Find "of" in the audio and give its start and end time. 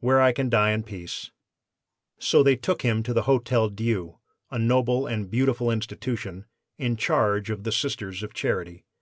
7.50-7.64, 8.22-8.32